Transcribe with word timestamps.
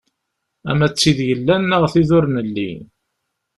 Ama 0.71 0.87
d 0.87 0.91
tid 0.95 1.19
yellan, 1.29 1.63
neɣ 1.65 1.83
d 1.85 1.89
tid 1.93 2.09
ur 2.17 2.25
nelli. 2.35 2.71